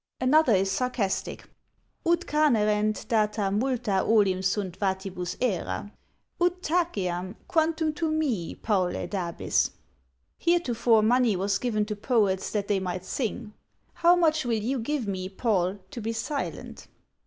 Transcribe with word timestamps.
Another 0.19 0.55
is 0.55 0.71
sarcastic 0.71 1.47
Ut 2.07 2.25
canerent 2.25 3.07
data 3.07 3.51
multa 3.51 4.01
olim 4.03 4.41
sunt 4.41 4.79
Vatibus 4.79 5.35
æra: 5.37 5.91
Ut 6.41 6.59
taceam, 6.63 7.35
quantum 7.47 7.93
tu 7.93 8.09
mihi, 8.11 8.55
Paule, 8.55 9.07
dabis? 9.07 9.69
"Heretofore 10.39 11.03
money 11.03 11.35
was 11.35 11.59
given 11.59 11.85
to 11.85 11.95
poets 11.95 12.49
that 12.49 12.67
they 12.67 12.79
might 12.79 13.05
sing: 13.05 13.53
how 13.93 14.15
much 14.15 14.43
will 14.43 14.57
you 14.57 14.79
give 14.79 15.05
me, 15.07 15.29
Paul, 15.29 15.77
to 15.91 16.01
be 16.01 16.13
silent?" 16.13 16.87